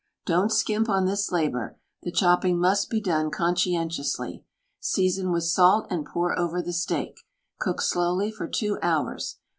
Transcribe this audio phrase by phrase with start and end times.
[0.25, 3.29] Don't, skimp on this WRITTEN FOR MEN BY MEN labor; the chopping must be done
[3.29, 4.43] conscientiously.
[4.79, 7.19] Season with salt and pour over the steak;
[7.59, 9.37] cook slowly for two hours.